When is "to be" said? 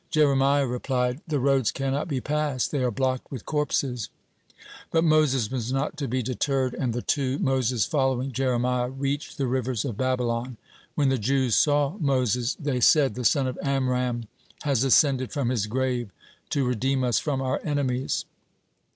5.97-6.23